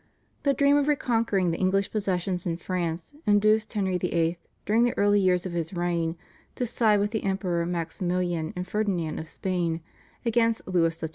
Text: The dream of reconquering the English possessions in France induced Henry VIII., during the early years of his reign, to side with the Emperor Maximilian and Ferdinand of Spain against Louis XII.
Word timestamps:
The 0.41 0.55
dream 0.55 0.77
of 0.77 0.87
reconquering 0.87 1.51
the 1.51 1.59
English 1.59 1.91
possessions 1.91 2.47
in 2.47 2.57
France 2.57 3.13
induced 3.27 3.71
Henry 3.71 3.99
VIII., 3.99 4.39
during 4.65 4.81
the 4.81 4.97
early 4.97 5.19
years 5.19 5.45
of 5.45 5.53
his 5.53 5.75
reign, 5.75 6.17
to 6.55 6.65
side 6.65 6.99
with 6.99 7.11
the 7.11 7.23
Emperor 7.23 7.67
Maximilian 7.67 8.51
and 8.55 8.67
Ferdinand 8.67 9.19
of 9.19 9.27
Spain 9.29 9.79
against 10.25 10.67
Louis 10.67 10.99
XII. 10.99 11.09